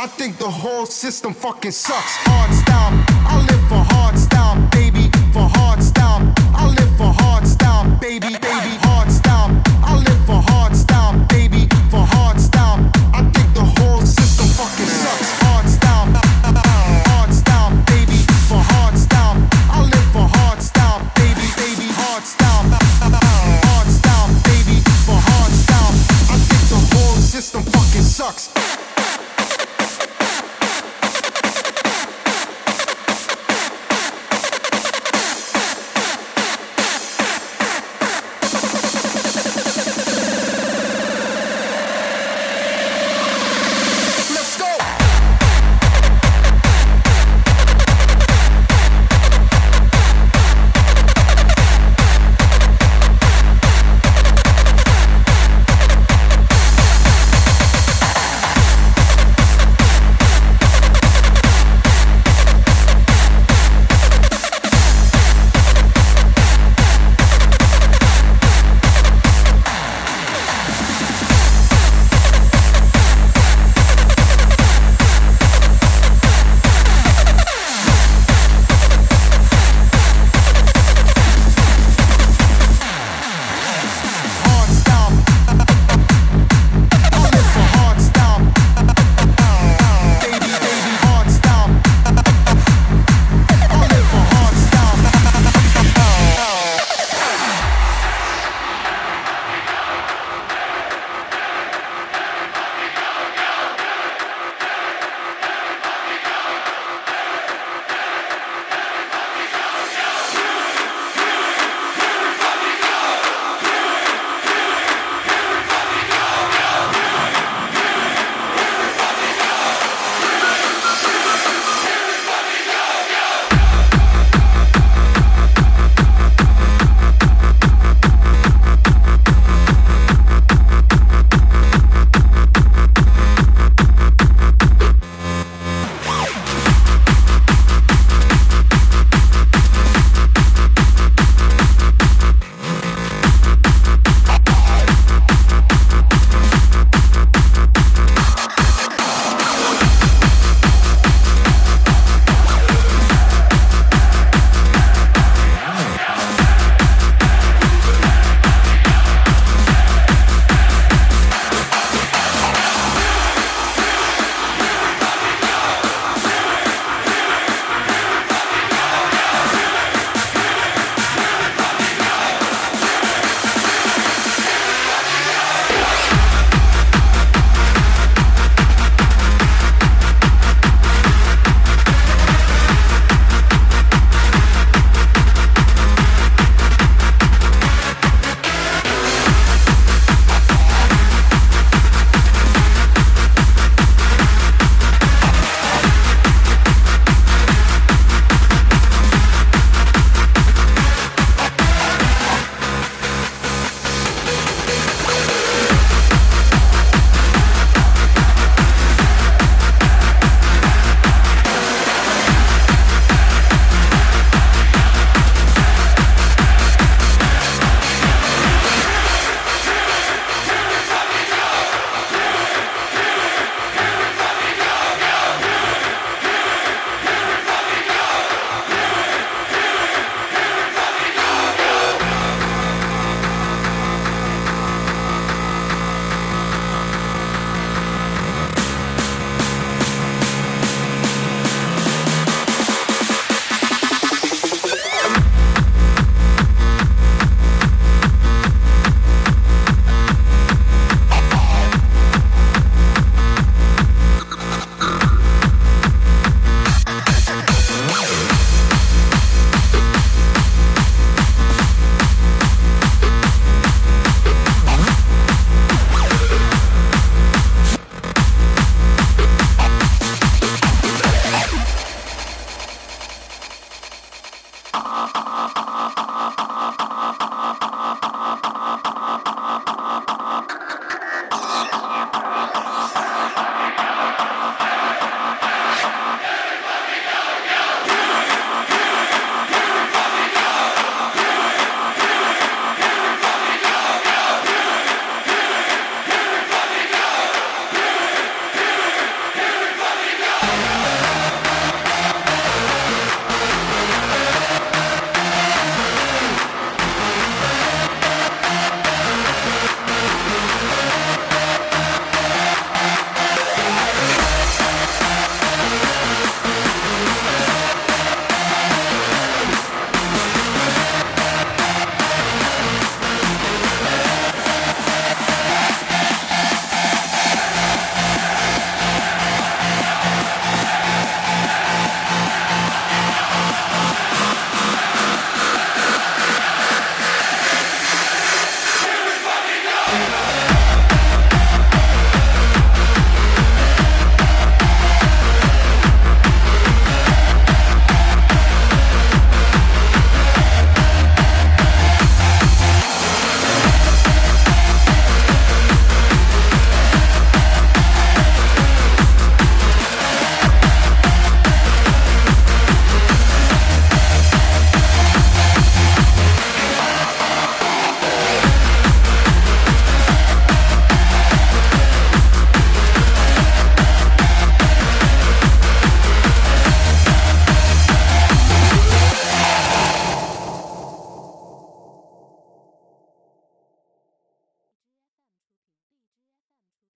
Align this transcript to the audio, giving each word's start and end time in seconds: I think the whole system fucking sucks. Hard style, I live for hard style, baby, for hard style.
I 0.00 0.06
think 0.06 0.38
the 0.38 0.48
whole 0.48 0.86
system 0.86 1.34
fucking 1.34 1.72
sucks. 1.72 2.16
Hard 2.24 2.54
style, 2.54 3.04
I 3.28 3.36
live 3.50 3.68
for 3.68 3.84
hard 3.94 4.16
style, 4.18 4.56
baby, 4.72 5.10
for 5.30 5.46
hard 5.46 5.82
style. 5.82 6.39